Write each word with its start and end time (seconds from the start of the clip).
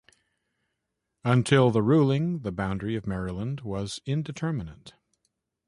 Until 1.23 1.69
the 1.69 1.83
ruling, 1.83 2.39
the 2.39 2.51
boundary 2.51 2.95
of 2.95 3.05
Maryland 3.05 3.61
was 3.61 3.99
indeterminate. 4.07 4.95